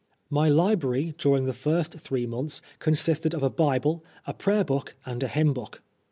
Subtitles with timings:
[0.31, 5.21] My library, during the first three months, consisted of a Bible, a Prayer Book and
[5.21, 5.83] a Hymn Book.